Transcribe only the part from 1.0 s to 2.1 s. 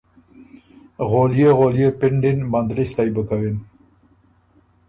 غوليې غوليې